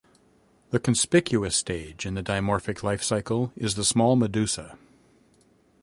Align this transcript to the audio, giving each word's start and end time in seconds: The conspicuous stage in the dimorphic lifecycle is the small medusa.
The 0.71 0.79
conspicuous 0.79 1.55
stage 1.55 2.07
in 2.07 2.15
the 2.15 2.23
dimorphic 2.23 2.77
lifecycle 2.79 3.51
is 3.55 3.75
the 3.75 3.85
small 3.85 4.15
medusa. 4.15 4.75